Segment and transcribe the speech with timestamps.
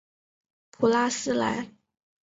[0.71, 1.69] 普拉斯莱。